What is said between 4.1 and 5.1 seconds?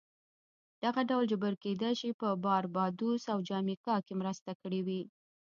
مرسته کړې وي